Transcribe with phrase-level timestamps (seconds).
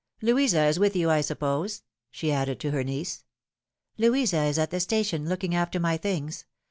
[0.23, 3.23] "Louisa is with you, I suppose?" she added to her niece."
[3.99, 6.45] Louisa is at the station, looking after my things.